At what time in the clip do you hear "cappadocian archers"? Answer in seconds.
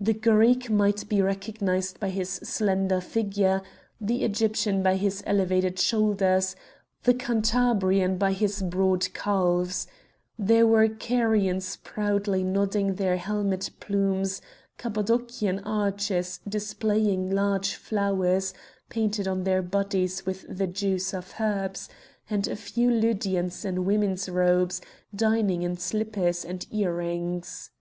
14.78-16.38